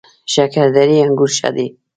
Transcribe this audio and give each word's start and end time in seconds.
شکردرې 0.33 0.97
انګور 1.05 1.31
ښه 1.37 1.49
دي؟ 1.55 1.67